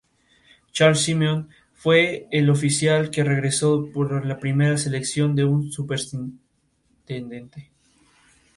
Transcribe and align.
Charles 0.71 1.03
Simeon 1.05 1.49
fue 1.75 2.27
el 2.31 2.49
oficial 2.49 3.11
que 3.11 3.23
regresó 3.23 3.87
para 3.93 4.19
la 4.25 4.39
primera 4.39 4.73
elección 4.83 5.35
de 5.35 5.45
un 5.45 5.71
Superintendente. 5.71 7.69